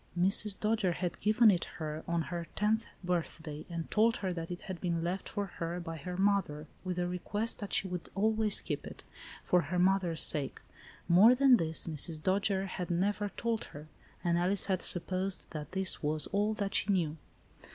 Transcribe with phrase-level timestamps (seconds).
[0.19, 0.57] Mrs.
[0.59, 4.81] Dojere had given it her, on her tenth birthday, and told her that it had
[4.81, 8.87] been left for her, by her mother, with a request that she would always keep
[8.87, 9.03] it,
[9.43, 10.59] for her mother's sake.
[11.07, 12.19] More than this Mrs.
[12.19, 13.89] Dojere had never told her,
[14.23, 17.17] and Alice had sup posed that this was all that she knew.